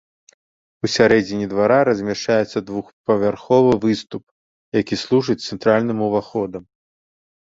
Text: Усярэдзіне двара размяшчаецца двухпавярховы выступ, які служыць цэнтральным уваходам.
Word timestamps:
Усярэдзіне 0.87 1.45
двара 1.51 1.77
размяшчаецца 1.89 2.63
двухпавярховы 2.69 3.73
выступ, 3.85 4.23
які 4.81 4.95
служыць 5.03 5.39
цэнтральным 5.47 5.99
уваходам. 6.09 6.63